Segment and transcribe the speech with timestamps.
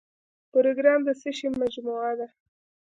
[0.53, 2.27] پروګرام د څه شی مجموعه ده؟